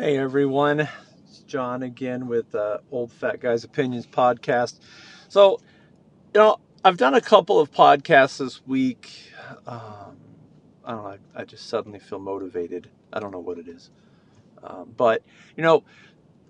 [0.00, 0.88] Hey everyone,
[1.24, 4.78] it's John again with uh, Old Fat Guys Opinions podcast.
[5.28, 5.58] So,
[6.32, 9.32] you know, I've done a couple of podcasts this week.
[9.66, 10.16] Um,
[10.84, 12.88] I don't know, I, I, just suddenly feel motivated.
[13.12, 13.90] I don't know what it is.
[14.62, 15.24] Um, but,
[15.56, 15.82] you know,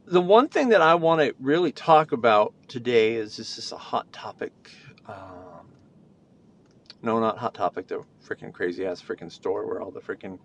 [0.05, 3.79] the one thing that I want to really talk about today is this is a
[3.79, 4.53] hot topic.
[5.07, 5.69] Um,
[7.01, 10.39] no, not hot topic, the freaking crazy ass freaking store where all the freaking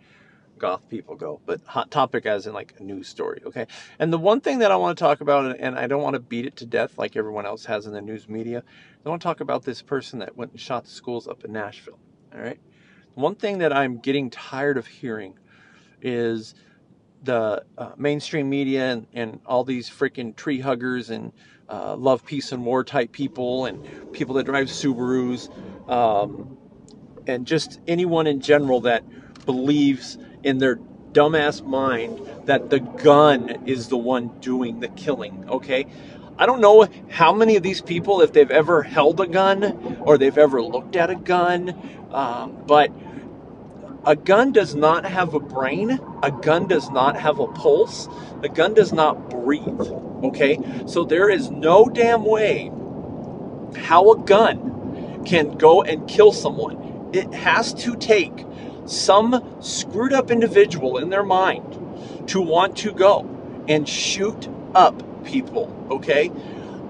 [0.63, 3.67] goth people go, but hot topic as in like a news story, okay?
[3.99, 6.21] And the one thing that I want to talk about, and I don't want to
[6.21, 8.63] beat it to death like everyone else has in the news media,
[9.05, 11.51] I want to talk about this person that went and shot the schools up in
[11.51, 11.99] Nashville,
[12.33, 12.61] all right?
[13.15, 15.37] One thing that I'm getting tired of hearing
[16.01, 16.55] is
[17.23, 21.33] the uh, mainstream media and, and all these freaking tree huggers and
[21.67, 25.49] uh, love, peace, and war type people and people that drive Subarus
[25.89, 26.57] um,
[27.27, 29.03] and just anyone in general that
[29.45, 30.77] believes in their
[31.13, 35.85] dumbass mind that the gun is the one doing the killing, okay?
[36.37, 40.17] I don't know how many of these people, if they've ever held a gun or
[40.17, 41.75] they've ever looked at a gun,
[42.11, 42.91] um, but
[44.05, 45.99] a gun does not have a brain.
[46.23, 48.09] A gun does not have a pulse.
[48.41, 49.87] A gun does not breathe.
[50.23, 50.57] Okay?
[50.87, 52.71] So there is no damn way
[53.77, 57.09] how a gun can go and kill someone.
[57.13, 58.45] It has to take
[58.85, 61.79] some screwed up individual in their mind
[62.27, 63.29] to want to go
[63.67, 66.31] and shoot up people, okay?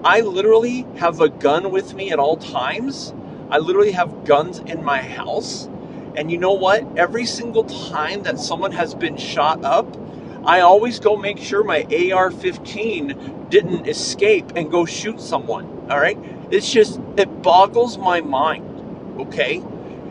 [0.02, 3.14] I literally have a gun with me at all times.
[3.50, 5.68] I literally have guns in my house.
[6.16, 6.86] And you know what?
[6.96, 9.96] Every single time that someone has been shot up,
[10.44, 15.86] I always go make sure my AR 15 didn't escape and go shoot someone.
[15.90, 16.18] All right?
[16.50, 19.20] It's just, it boggles my mind.
[19.20, 19.62] Okay?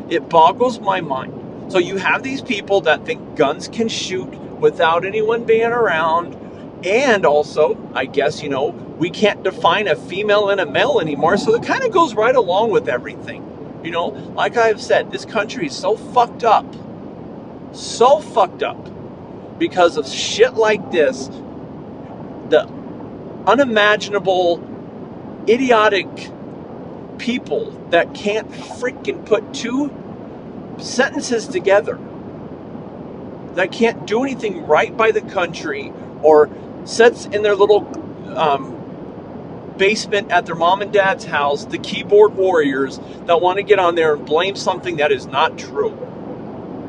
[0.09, 5.06] It boggles my mind so you have these people that think guns can shoot without
[5.06, 6.36] anyone being around.
[6.86, 11.38] And also, I guess, you know, we can't define a female and a male anymore.
[11.38, 13.82] So it kind of goes right along with everything.
[13.83, 16.65] You know, like I've said, this country is so fucked up.
[17.73, 18.89] So fucked up
[19.60, 21.27] because of shit like this.
[22.49, 22.67] The
[23.45, 24.64] unimaginable,
[25.48, 26.08] idiotic
[27.17, 29.89] people that can't freaking put two
[30.78, 32.00] sentences together
[33.56, 36.50] that can't do anything right by the country or
[36.86, 37.88] sits in their little
[38.38, 43.80] um, basement at their mom and dad's house, the keyboard warriors that want to get
[43.80, 45.92] on there and blame something that is not true.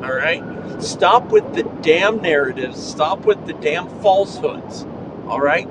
[0.03, 0.43] All right?
[0.81, 2.81] Stop with the damn narratives.
[2.81, 4.85] Stop with the damn falsehoods.
[5.27, 5.67] All right?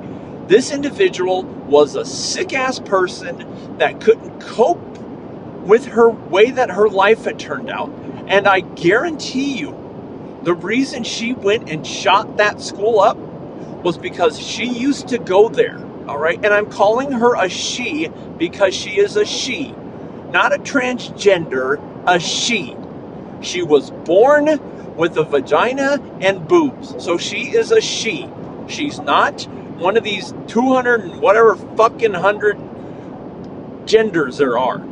[0.49, 4.99] This individual was a sick ass person that couldn't cope
[5.65, 7.91] with her way that her life had turned out.
[8.29, 9.77] And I guarantee you,
[10.43, 13.19] the reason she went and shot that school up
[13.83, 15.79] was because she used to go there.
[16.09, 16.37] All right.
[16.37, 18.09] And I'm calling her a she
[18.39, 19.73] because she is a she,
[20.31, 22.77] not a transgender, a she.
[23.43, 27.03] She was born with a vagina and boobs.
[27.03, 28.29] So she is a she.
[28.69, 29.43] She's not
[29.79, 32.59] one of these 200 and whatever fucking hundred
[33.87, 34.83] genders there are.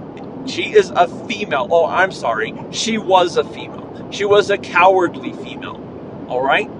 [0.46, 1.68] She is a female.
[1.70, 2.54] Oh, I'm sorry.
[2.70, 4.08] She was a female.
[4.10, 5.80] She was a cowardly female.
[6.28, 6.70] All right?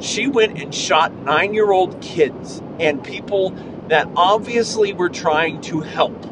[0.00, 3.50] She went and shot nine year old kids and people
[3.88, 6.24] that obviously were trying to help.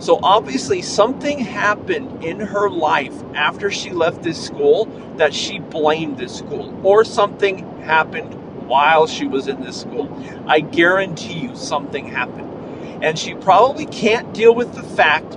[0.00, 4.86] So, obviously, something happened in her life after she left this school
[5.16, 8.34] that she blamed this school, or something happened
[8.66, 10.10] while she was in this school.
[10.48, 13.04] I guarantee you something happened.
[13.04, 15.36] And she probably can't deal with the fact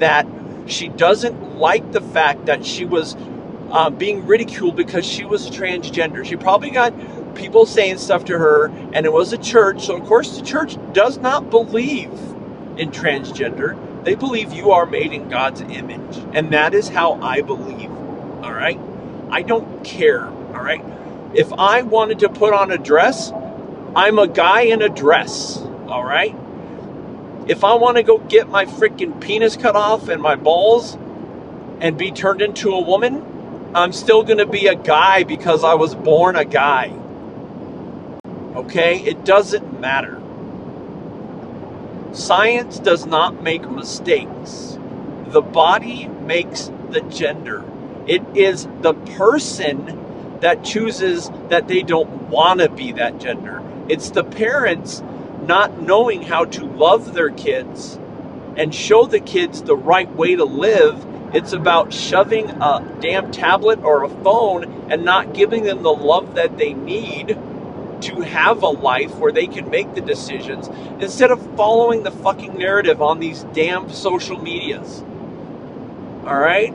[0.00, 0.26] that
[0.66, 3.16] she doesn't like the fact that she was
[3.70, 6.24] uh, being ridiculed because she was transgender.
[6.24, 6.94] She probably got
[7.34, 9.86] people saying stuff to her, and it was a church.
[9.86, 12.12] So, of course, the church does not believe
[12.76, 13.76] in transgender.
[14.04, 16.16] They believe you are made in God's image.
[16.32, 17.90] And that is how I believe.
[17.90, 18.78] All right?
[19.30, 20.26] I don't care.
[20.26, 20.84] All right?
[21.34, 23.32] If I wanted to put on a dress,
[23.94, 25.58] I'm a guy in a dress.
[25.88, 26.36] All right?
[27.48, 30.94] If I want to go get my freaking penis cut off and my balls
[31.80, 35.74] and be turned into a woman, I'm still going to be a guy because I
[35.74, 36.92] was born a guy.
[38.56, 38.98] Okay?
[38.98, 40.20] It doesn't matter.
[42.12, 44.76] Science does not make mistakes.
[45.28, 47.64] The body makes the gender.
[48.08, 53.62] It is the person that chooses that they don't want to be that gender.
[53.88, 55.00] It's the parents
[55.46, 57.98] not knowing how to love their kids
[58.56, 61.04] and show the kids the right way to live.
[61.34, 66.34] It's about shoving a damn tablet or a phone and not giving them the love
[66.34, 67.38] that they need
[68.00, 70.68] to have a life where they can make the decisions
[71.02, 75.02] instead of following the fucking narrative on these damn social medias.
[76.26, 76.74] All right?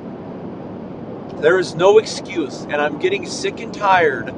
[1.41, 4.29] There is no excuse, and I'm getting sick and tired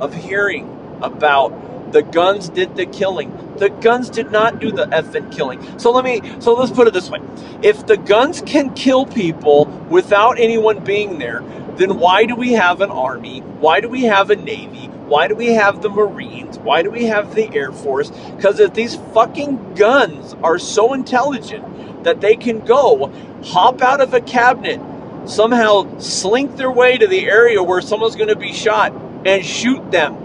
[0.00, 3.49] of hearing about the guns did the killing.
[3.60, 5.78] The guns did not do the effing killing.
[5.78, 7.20] So let me so let's put it this way.
[7.62, 11.42] If the guns can kill people without anyone being there,
[11.76, 13.40] then why do we have an army?
[13.40, 14.86] Why do we have a navy?
[14.86, 16.58] Why do we have the Marines?
[16.58, 18.10] Why do we have the Air Force?
[18.10, 23.12] Because if these fucking guns are so intelligent that they can go
[23.44, 24.80] hop out of a cabinet,
[25.28, 28.92] somehow slink their way to the area where someone's going to be shot
[29.26, 30.16] and shoot them,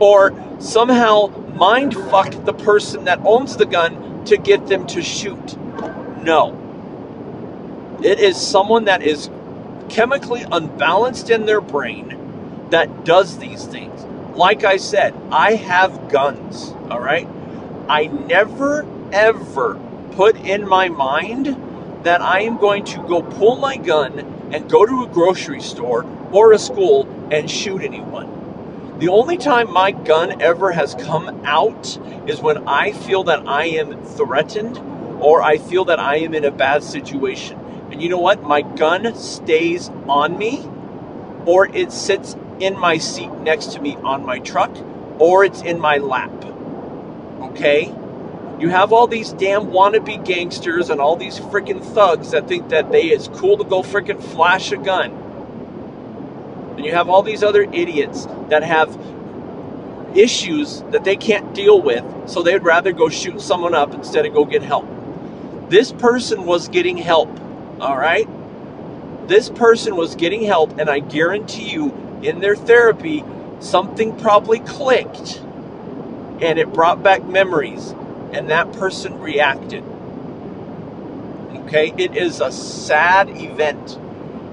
[0.00, 5.56] or somehow mind fuck the person that owns the gun to get them to shoot.
[6.22, 6.58] No.
[8.02, 9.30] It is someone that is
[9.88, 14.04] chemically unbalanced in their brain that does these things.
[14.36, 17.28] Like I said, I have guns, all right?
[17.88, 19.78] I never, ever
[20.12, 21.56] put in my mind
[22.04, 24.18] that I am going to go pull my gun
[24.52, 28.41] and go to a grocery store or a school and shoot anyone.
[29.02, 33.64] The only time my gun ever has come out is when I feel that I
[33.64, 34.78] am threatened
[35.20, 37.58] or I feel that I am in a bad situation.
[37.90, 38.44] And you know what?
[38.44, 40.64] My gun stays on me
[41.46, 44.70] or it sits in my seat next to me on my truck
[45.18, 46.44] or it's in my lap.
[47.50, 47.92] Okay?
[48.60, 52.92] You have all these damn wannabe gangsters and all these freaking thugs that think that
[52.92, 55.21] they it's cool to go freaking flash a gun.
[56.82, 58.98] And you have all these other idiots that have
[60.16, 64.34] issues that they can't deal with, so they'd rather go shoot someone up instead of
[64.34, 64.84] go get help.
[65.68, 67.30] This person was getting help,
[67.80, 68.28] all right?
[69.28, 73.22] This person was getting help, and I guarantee you, in their therapy,
[73.60, 75.40] something probably clicked
[76.40, 77.92] and it brought back memories,
[78.32, 79.84] and that person reacted.
[81.66, 83.96] Okay, it is a sad event.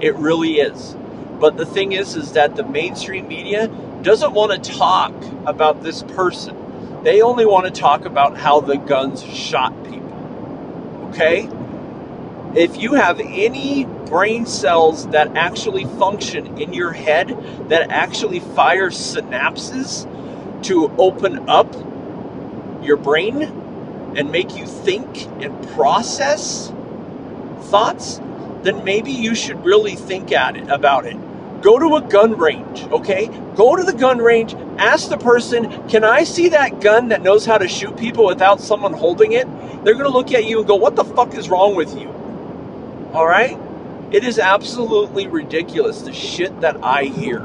[0.00, 0.94] It really is.
[1.40, 3.68] But the thing is, is that the mainstream media
[4.02, 5.14] doesn't want to talk
[5.46, 7.02] about this person.
[7.02, 11.08] They only want to talk about how the guns shot people.
[11.10, 11.48] Okay?
[12.54, 17.28] If you have any brain cells that actually function in your head,
[17.68, 20.06] that actually fire synapses
[20.64, 21.74] to open up
[22.82, 23.42] your brain
[24.16, 26.72] and make you think and process
[27.62, 28.20] thoughts,
[28.62, 31.16] then maybe you should really think at it about it.
[31.62, 33.30] Go to a gun range, okay?
[33.54, 37.44] Go to the gun range, ask the person, "Can I see that gun that knows
[37.44, 39.46] how to shoot people without someone holding it?"
[39.84, 42.08] They're to look at you and go, "What the fuck is wrong with you?"
[43.12, 43.58] All right?
[44.10, 47.42] It is absolutely ridiculous the shit that I hear.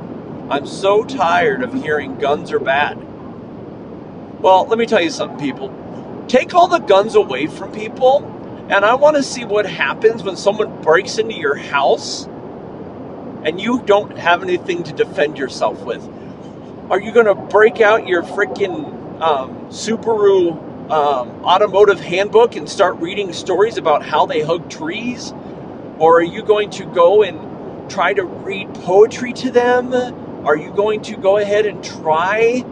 [0.49, 2.97] I'm so tired of hearing guns are bad.
[4.41, 5.71] Well, let me tell you something, people.
[6.27, 8.23] Take all the guns away from people,
[8.69, 12.27] and I want to see what happens when someone breaks into your house
[13.45, 16.03] and you don't have anything to defend yourself with.
[16.89, 22.97] Are you going to break out your freaking um, Subaru um, automotive handbook and start
[22.97, 25.33] reading stories about how they hug trees?
[25.99, 29.93] Or are you going to go and try to read poetry to them?
[30.45, 32.65] Are you going to go ahead and try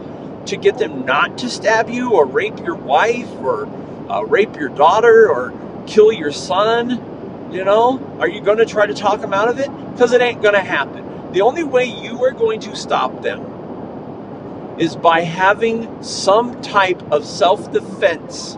[0.48, 3.68] to get them not to stab you or rape your wife or
[4.10, 5.54] uh, rape your daughter or
[5.88, 7.13] kill your son?
[7.54, 9.70] You know, are you going to try to talk them out of it?
[9.92, 11.32] Because it ain't going to happen.
[11.34, 17.24] The only way you are going to stop them is by having some type of
[17.24, 18.56] self defense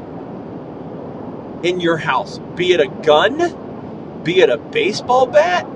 [1.61, 5.67] in your house, be it a gun, be it a baseball bat,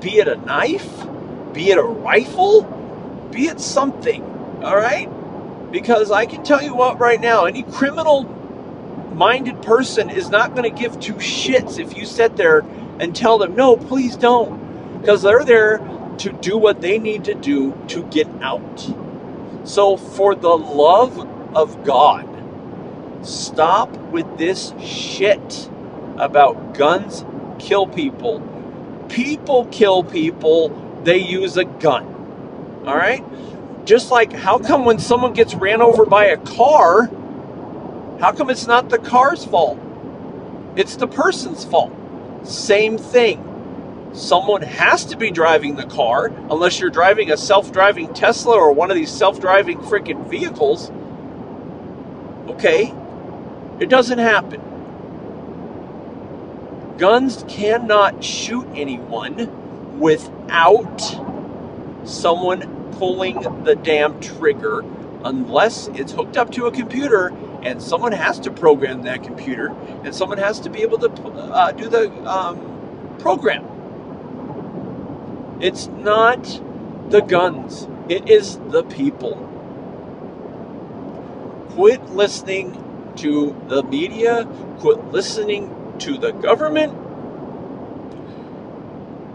[0.00, 1.06] be it a knife,
[1.52, 2.62] be it a rifle,
[3.30, 4.24] be it something.
[4.64, 5.08] All right?
[5.70, 8.24] Because I can tell you what, right now, any criminal
[9.16, 12.60] minded person is not going to give two shits if you sit there
[13.00, 15.00] and tell them, no, please don't.
[15.00, 15.78] Because they're there
[16.18, 18.90] to do what they need to do to get out.
[19.64, 21.18] So, for the love
[21.56, 22.26] of God,
[23.26, 25.68] stop with this shit
[26.18, 27.24] about guns
[27.58, 28.40] kill people.
[29.08, 30.68] People kill people,
[31.04, 32.04] they use a gun.
[32.86, 33.24] All right?
[33.84, 37.10] Just like, how come when someone gets ran over by a car,
[38.20, 39.78] how come it's not the car's fault?
[40.76, 41.92] It's the person's fault.
[42.44, 44.10] Same thing.
[44.12, 48.72] Someone has to be driving the car, unless you're driving a self driving Tesla or
[48.72, 50.90] one of these self driving freaking vehicles.
[52.48, 52.94] Okay?
[53.78, 54.62] It doesn't happen.
[56.96, 61.00] Guns cannot shoot anyone without
[62.04, 64.82] someone pulling the damn trigger
[65.24, 67.32] unless it's hooked up to a computer
[67.66, 71.72] and someone has to program that computer and someone has to be able to uh,
[71.72, 73.66] do the um, program.
[75.60, 76.44] It's not
[77.10, 79.34] the guns, it is the people.
[81.70, 84.44] Quit listening to the media,
[84.78, 86.92] quit listening to the government.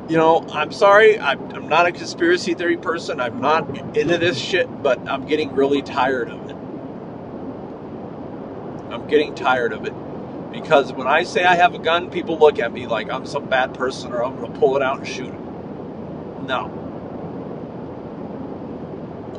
[0.10, 3.20] You know, I'm sorry, I'm, I'm not a conspiracy theory person.
[3.20, 6.61] I'm not into this shit, but I'm getting really tired of it.
[8.94, 9.94] I'm getting tired of it.
[10.52, 13.48] Because when I say I have a gun, people look at me like I'm some
[13.48, 16.46] bad person or I'm going to pull it out and shoot them.
[16.48, 16.78] No.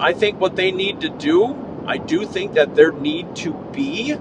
[0.00, 1.54] I think what they need to do,
[1.86, 4.16] I do think that there need to be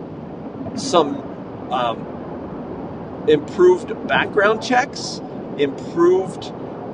[0.76, 5.22] some um, improved background checks,
[5.58, 6.52] improved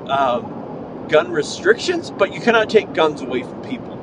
[0.08, 3.98] um, gun restrictions, but you cannot take guns away from people.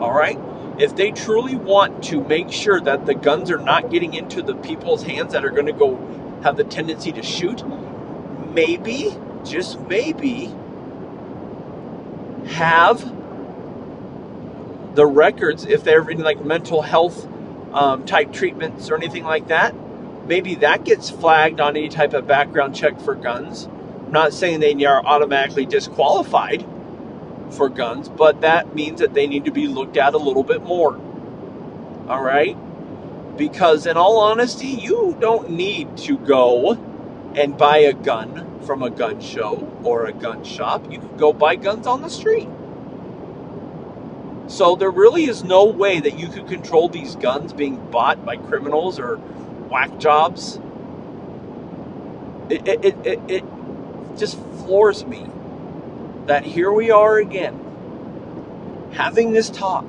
[0.00, 0.38] All right?
[0.78, 4.54] If they truly want to make sure that the guns are not getting into the
[4.54, 5.96] people's hands that are going to go
[6.42, 7.62] have the tendency to shoot,
[8.52, 10.54] maybe, just maybe,
[12.46, 13.00] have
[14.94, 17.26] the records, if they're in like mental health
[17.72, 19.74] um, type treatments or anything like that,
[20.26, 23.66] maybe that gets flagged on any type of background check for guns.
[23.66, 26.66] I'm not saying they are automatically disqualified
[27.50, 30.62] for guns, but that means that they need to be looked at a little bit
[30.62, 30.94] more.
[32.08, 32.56] All right?
[33.36, 36.72] Because, in all honesty, you don't need to go
[37.34, 40.90] and buy a gun from a gun show or a gun shop.
[40.90, 42.48] You can go buy guns on the street.
[44.48, 48.36] So there really is no way that you could control these guns being bought by
[48.36, 50.60] criminals or whack jobs.
[52.48, 53.44] It, it, it, it,
[54.16, 55.26] just floors me
[56.26, 59.84] that here we are again having this talk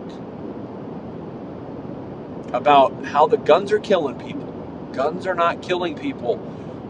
[2.54, 4.48] about how the guns are killing people.
[4.94, 6.38] Guns are not killing people.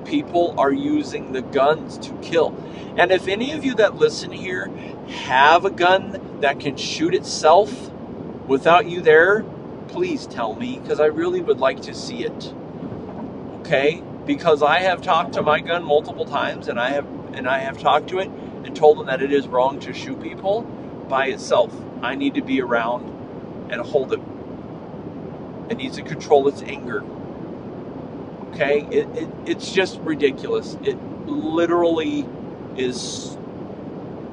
[0.05, 2.55] People are using the guns to kill.
[2.97, 4.67] And if any of you that listen here
[5.07, 7.91] have a gun that can shoot itself
[8.47, 9.43] without you there,
[9.87, 12.53] please tell me because I really would like to see it.
[13.59, 14.03] Okay?
[14.25, 17.77] Because I have talked to my gun multiple times and I have and I have
[17.77, 18.31] talked to it
[18.67, 20.63] and told them that it is wrong to shoot people
[21.07, 21.73] by itself.
[22.01, 24.19] I need to be around and hold it.
[25.69, 27.01] It needs to control its anger.
[28.49, 28.81] Okay?
[28.91, 30.77] It, it, it's just ridiculous.
[30.83, 32.27] It literally
[32.75, 33.37] is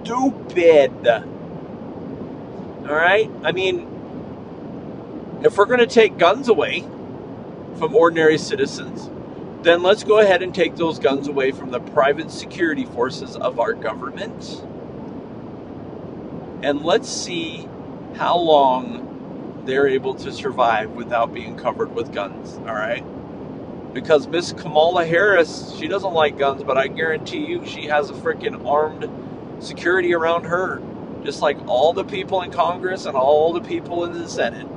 [0.02, 1.06] stupid.
[1.06, 3.30] All right?
[3.44, 3.86] I mean,
[5.44, 6.80] if we're going to take guns away
[7.78, 9.08] from ordinary citizens,
[9.64, 13.58] then let's go ahead and take those guns away from the private security forces of
[13.58, 14.64] our government.
[16.62, 17.68] And let's see
[18.14, 22.58] how long they're able to survive without being covered with guns.
[22.58, 23.04] All right?
[23.94, 28.14] Because Miss Kamala Harris, she doesn't like guns, but I guarantee you she has a
[28.14, 29.08] freaking armed
[29.62, 30.82] security around her
[31.24, 34.68] just like all the people in Congress and all the people in the Senate.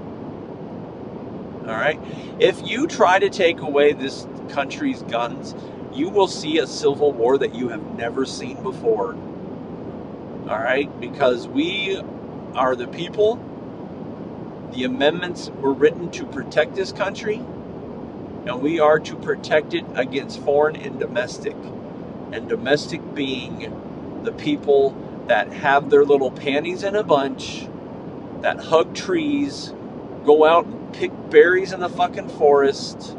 [1.68, 2.00] All right?
[2.40, 5.54] If you try to take away this country's guns,
[5.94, 9.16] you will see a civil war that you have never seen before.
[10.50, 10.88] All right?
[11.00, 12.02] Because we
[12.56, 13.40] are the people.
[14.74, 20.42] The amendments were written to protect this country, and we are to protect it against
[20.42, 21.56] foreign and domestic.
[22.32, 24.96] And domestic being the people
[25.28, 27.68] that have their little panties in a bunch,
[28.42, 29.74] that hug trees,
[30.26, 33.16] go out and pick berries in the fucking forest,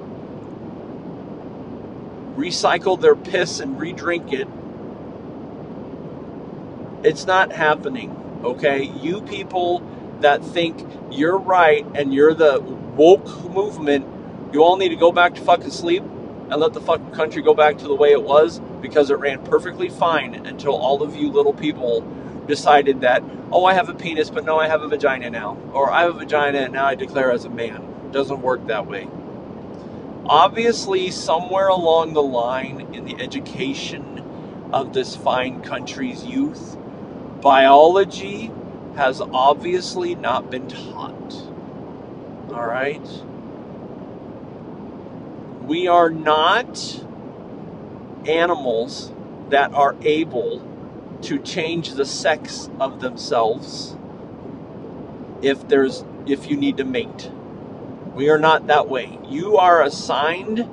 [2.37, 4.49] recycle their piss and re-drink it.
[7.05, 8.83] It's not happening, okay?
[8.83, 9.83] You people
[10.21, 14.07] that think you're right and you're the woke movement,
[14.53, 17.55] you all need to go back to fucking sleep and let the fucking country go
[17.55, 21.31] back to the way it was because it ran perfectly fine until all of you
[21.31, 22.01] little people
[22.49, 25.57] decided that, oh, I have a penis, but no, I have a vagina now.
[25.73, 27.83] Or I have a vagina and now I declare as a man.
[28.07, 29.09] It doesn't work that way.
[30.27, 34.25] Obviously, somewhere along the line in the education
[34.73, 36.77] of this fine country's youth,
[37.41, 38.51] biology
[38.97, 41.35] has obviously not been taught.
[42.53, 43.07] All right?
[45.65, 47.05] We are not
[48.27, 49.13] animals
[49.51, 50.68] that are able
[51.23, 53.97] to change the sex of themselves
[55.43, 57.31] if there's if you need to mate.
[58.15, 59.19] We are not that way.
[59.29, 60.69] You are assigned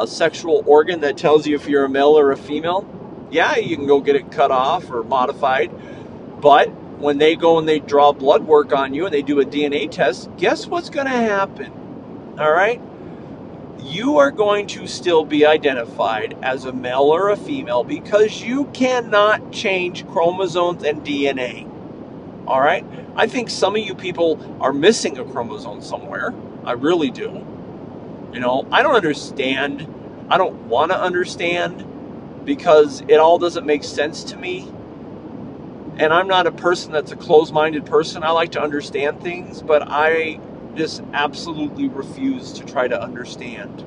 [0.00, 2.88] a sexual organ that tells you if you're a male or a female.
[3.30, 5.70] Yeah, you can go get it cut off or modified,
[6.40, 9.44] but when they go and they draw blood work on you and they do a
[9.44, 11.72] DNA test, guess what's going to happen?
[12.38, 12.80] All right?
[13.84, 18.64] You are going to still be identified as a male or a female because you
[18.72, 21.70] cannot change chromosomes and DNA.
[22.46, 22.84] All right?
[23.14, 26.32] I think some of you people are missing a chromosome somewhere.
[26.64, 27.46] I really do.
[28.32, 29.86] You know, I don't understand.
[30.30, 31.84] I don't want to understand
[32.46, 34.62] because it all doesn't make sense to me.
[35.98, 38.24] And I'm not a person that's a closed minded person.
[38.24, 40.40] I like to understand things, but I
[40.76, 43.84] just absolutely refuse to try to understand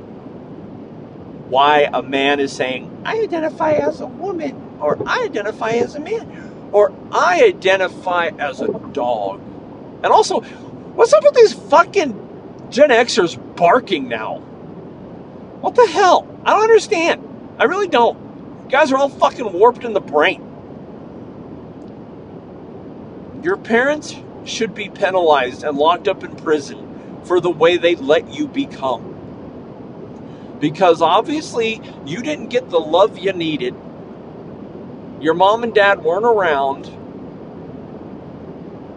[1.50, 6.00] why a man is saying, I identify as a woman, or I identify as a
[6.00, 9.40] man, or I identify as a dog.
[10.04, 14.40] And also, what's up with these fucking Gen Xers barking now?
[15.62, 16.28] What the hell?
[16.46, 17.56] I don't understand.
[17.58, 18.18] I really don't.
[18.66, 20.44] You guys are all fucking warped in the brain.
[23.42, 24.16] Your parents
[24.48, 29.14] should be penalized and locked up in prison for the way they let you become.
[30.60, 33.76] Because obviously you didn't get the love you needed.
[35.20, 36.86] Your mom and dad weren't around.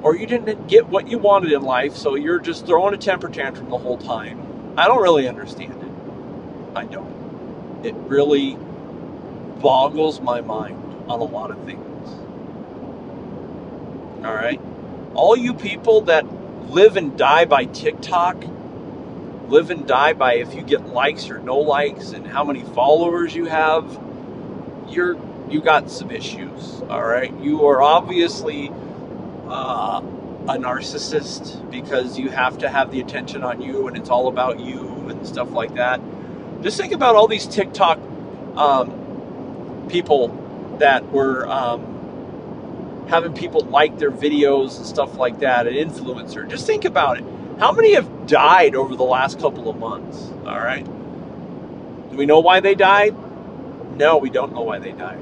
[0.02, 3.28] Or you didn't get what you wanted in life, so you're just throwing a temper
[3.28, 4.74] tantrum the whole time.
[4.78, 5.90] I don't really understand it.
[6.74, 7.84] I don't.
[7.84, 8.56] It really
[9.60, 12.08] boggles my mind on a lot of things.
[14.24, 14.60] All right?
[15.20, 16.24] All you people that
[16.70, 18.42] live and die by TikTok,
[19.48, 23.34] live and die by if you get likes or no likes and how many followers
[23.34, 24.00] you have,
[24.88, 25.18] you're
[25.50, 26.80] you got some issues.
[26.88, 27.38] All right?
[27.38, 28.70] You are obviously
[29.46, 30.00] uh,
[30.48, 34.58] a narcissist because you have to have the attention on you and it's all about
[34.58, 36.00] you and stuff like that.
[36.62, 37.98] Just think about all these TikTok
[38.56, 40.28] um, people
[40.78, 41.89] that were um,
[43.10, 46.48] having people like their videos and stuff like that, an influencer.
[46.48, 47.24] Just think about it.
[47.58, 50.30] How many have died over the last couple of months?
[50.46, 50.84] All right.
[52.10, 53.16] Do we know why they died?
[53.96, 55.18] No, we don't know why they died.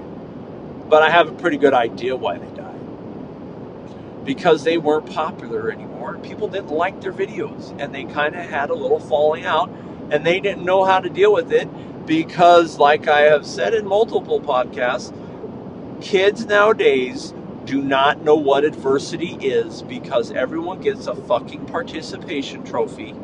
[0.89, 4.25] But I have a pretty good idea why they died.
[4.25, 6.19] Because they weren't popular anymore.
[6.19, 9.71] People didn't like their videos and they kind of had a little falling out
[10.11, 11.69] and they didn't know how to deal with it
[12.07, 15.13] because, like I have said in multiple podcasts,
[16.01, 17.35] kids nowadays
[17.69, 23.15] do not know what adversity is because everyone gets a fucking participation trophy,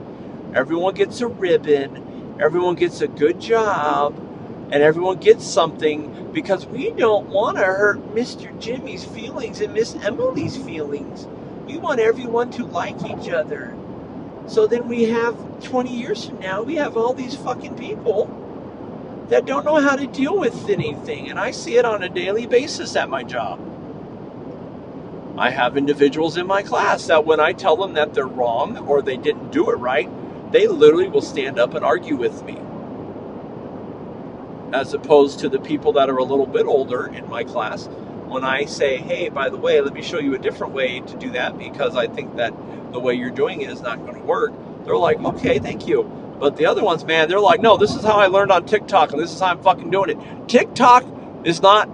[0.55, 4.15] everyone gets a ribbon, everyone gets a good job,
[4.71, 8.61] and everyone gets something because we don't want to hurt Mr.
[8.61, 11.27] Jimmy's feelings and Miss Emily's feelings.
[11.67, 13.75] We want everyone to like each other.
[14.47, 18.27] So then we have 20 years from now, we have all these fucking people
[19.31, 21.31] that don't know how to deal with anything.
[21.31, 23.74] And I see it on a daily basis at my job.
[25.37, 29.03] I have individuals in my class that when I tell them that they're wrong or
[29.03, 30.09] they didn't do it right,
[30.53, 32.57] they literally will stand up and argue with me.
[34.73, 37.87] As opposed to the people that are a little bit older in my class,
[38.29, 41.17] when I say, hey, by the way, let me show you a different way to
[41.17, 42.55] do that because I think that
[42.93, 44.53] the way you're doing it is not going to work,
[44.85, 46.05] they're like, okay, thank you.
[46.39, 49.13] But the other ones, man, they're like, no, this is how I learned on TikTok
[49.13, 50.49] and this is how I'm fucking doing it.
[50.49, 51.05] TikTok
[51.45, 51.89] is not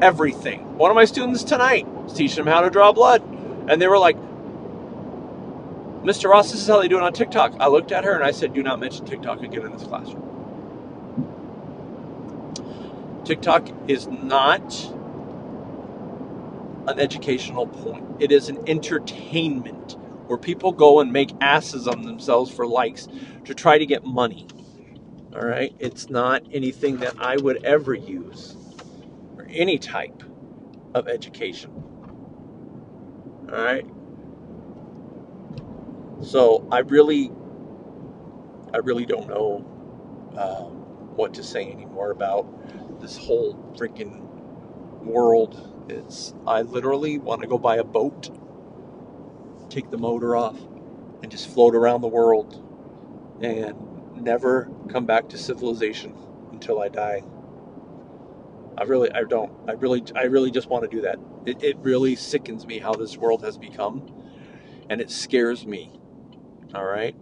[0.00, 0.76] everything.
[0.78, 3.22] One of my students tonight was teaching them how to draw blood.
[3.68, 4.16] And they were like,
[6.04, 6.28] Mr.
[6.28, 7.54] Ross, this is how they do it on TikTok.
[7.60, 10.34] I looked at her and I said, do not mention TikTok again in this classroom.
[13.24, 14.92] TikTok is not
[16.86, 22.50] an educational point, it is an entertainment where people go and make asses of themselves
[22.50, 23.08] for likes
[23.46, 24.46] to try to get money.
[25.34, 25.74] All right?
[25.78, 28.56] It's not anything that I would ever use
[29.36, 30.22] for any type
[30.94, 31.83] of education.
[33.54, 33.86] All right?
[36.22, 37.30] So I really,
[38.72, 39.64] I really don't know
[40.36, 44.20] um, what to say anymore about this whole freaking
[45.02, 45.86] world.
[45.88, 48.30] It's I literally want to go buy a boat
[49.74, 50.56] take the motor off
[51.22, 52.62] and just float around the world
[53.42, 53.74] and
[54.14, 56.14] never come back to civilization
[56.52, 57.22] until I die.
[58.76, 61.18] I really, I don't, I really, I really just want to do that.
[61.46, 64.06] It, it really sickens me how this world has become,
[64.90, 65.92] and it scares me.
[66.74, 67.16] All right,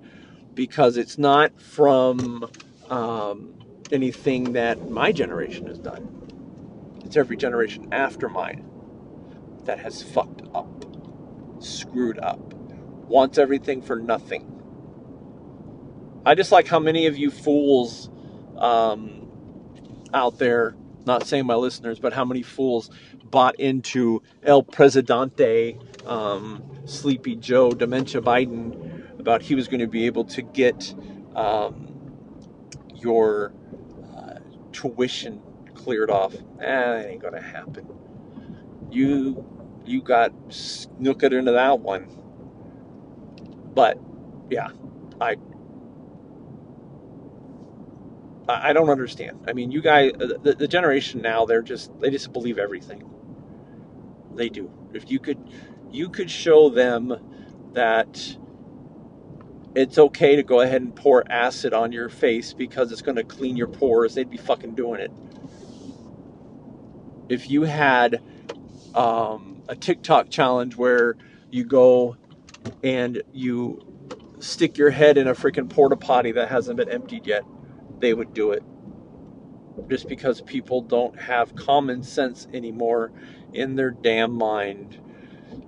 [0.55, 2.51] because it's not from
[2.88, 3.55] um,
[3.91, 7.01] anything that my generation has done.
[7.05, 8.69] It's every generation after mine
[9.65, 10.83] that has fucked up
[11.65, 12.55] screwed up,
[13.09, 14.49] wants everything for nothing.
[16.25, 18.11] I just like how many of you fools
[18.57, 19.29] um,
[20.15, 20.75] out there,
[21.07, 22.91] not saying my listeners, but how many fools
[23.25, 30.07] bought into El Presidente, um, Sleepy Joe, Dementia Biden, about he was going to be
[30.07, 30.95] able to get
[31.35, 31.88] um,
[32.95, 33.53] your
[34.17, 34.38] uh,
[34.73, 35.41] tuition
[35.75, 36.35] cleared off.
[36.35, 37.87] Eh, that ain't going to happen.
[38.91, 39.45] You
[39.85, 42.09] you got snookered into that one.
[43.75, 43.99] But
[44.51, 44.69] yeah,
[45.21, 45.37] I
[48.48, 49.44] I don't understand.
[49.46, 53.09] I mean, you guys, the, the generation now, they're just they just believe everything.
[54.35, 54.70] They do.
[54.92, 55.38] If you could,
[55.90, 57.14] you could show them
[57.72, 58.37] that
[59.74, 63.24] it's okay to go ahead and pour acid on your face because it's going to
[63.24, 64.14] clean your pores.
[64.14, 65.11] They'd be fucking doing it.
[67.28, 68.20] If you had
[68.94, 71.16] um, a TikTok challenge where
[71.50, 72.16] you go
[72.83, 73.81] and you
[74.40, 77.44] stick your head in a freaking porta potty that hasn't been emptied yet,
[78.03, 78.62] they would do it.
[79.88, 83.12] Just because people don't have common sense anymore
[83.55, 84.99] in their damn mind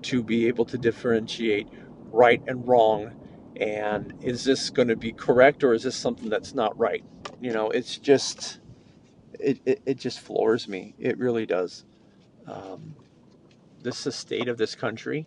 [0.03, 1.69] to be able to differentiate
[2.13, 3.13] right and wrong.
[3.57, 7.05] And is this going to be correct or is this something that's not right?
[7.41, 8.61] You know it's just
[9.41, 10.95] it, it, it just floors me.
[10.99, 11.85] It really does.
[12.47, 12.97] Um,
[13.83, 15.27] this the state of this country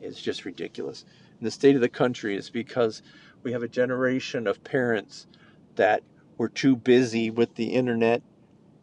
[0.00, 1.04] is just ridiculous.
[1.38, 3.02] And the state of the country is because
[3.42, 5.26] we have a generation of parents
[5.76, 6.02] that
[6.38, 8.22] were too busy with the internet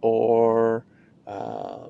[0.01, 0.85] or
[1.27, 1.87] uh,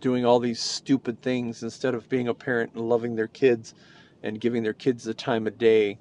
[0.00, 3.74] doing all these stupid things instead of being a parent and loving their kids
[4.22, 5.98] and giving their kids the time of day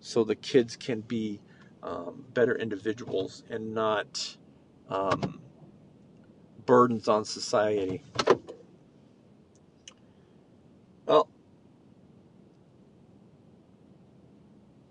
[0.00, 1.40] so the kids can be
[1.82, 4.36] um, better individuals and not
[4.88, 5.40] um,
[6.64, 8.02] burdens on society.
[11.06, 11.28] Well,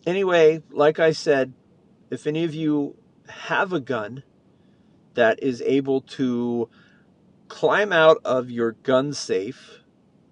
[0.05, 1.53] anyway, like I said,
[2.09, 2.95] if any of you
[3.27, 4.23] have a gun
[5.15, 6.69] that is able to
[7.47, 9.79] climb out of your gun safe,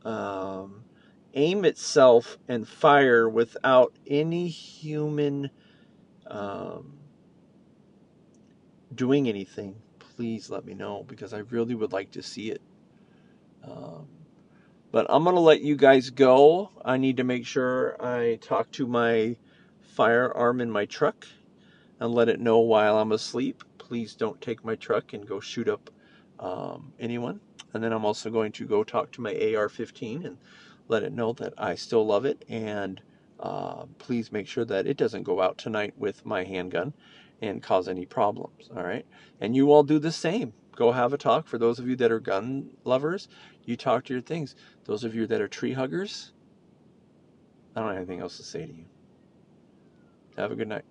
[0.04, 0.84] um,
[1.34, 5.50] aim itself, and fire without any human
[6.28, 6.98] um,
[8.94, 12.62] doing anything, please let me know because I really would like to see it.
[13.64, 14.08] Um,
[14.92, 16.70] but I'm going to let you guys go.
[16.84, 19.38] I need to make sure I talk to my
[19.82, 21.28] firearm in my truck
[22.00, 23.64] and let it know while I'm asleep.
[23.78, 25.90] Please don't take my truck and go shoot up
[26.40, 27.40] um, anyone.
[27.74, 30.38] And then I'm also going to go talk to my AR 15 and
[30.88, 32.46] let it know that I still love it.
[32.48, 33.02] And
[33.40, 36.94] uh, please make sure that it doesn't go out tonight with my handgun
[37.42, 38.70] and cause any problems.
[38.76, 39.06] All right.
[39.42, 40.54] And you all do the same.
[40.76, 41.48] Go have a talk.
[41.48, 43.28] For those of you that are gun lovers,
[43.66, 44.56] you talk to your things.
[44.86, 46.32] Those of you that are tree huggers,
[47.76, 48.86] I don't have anything else to say to you.
[50.38, 50.86] Have a good night.